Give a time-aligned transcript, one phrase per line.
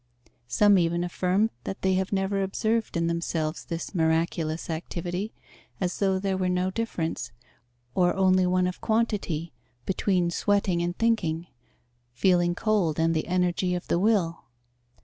[0.47, 5.31] Some even affirm that they have never observed in themselves this "miraculous" activity,
[5.79, 7.31] as though there were no difference,
[7.93, 9.53] or only one of quantity,
[9.85, 11.45] between sweating and thinking,
[12.13, 14.45] feeling cold and the energy of the will.